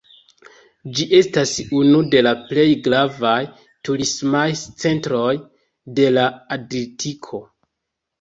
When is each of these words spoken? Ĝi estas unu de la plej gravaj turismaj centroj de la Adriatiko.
Ĝi 0.99 1.05
estas 1.15 1.51
unu 1.79 1.99
de 2.15 2.23
la 2.27 2.31
plej 2.47 2.63
gravaj 2.87 3.33
turismaj 3.89 4.47
centroj 4.85 5.29
de 6.01 6.07
la 6.17 6.25
Adriatiko. 6.57 7.43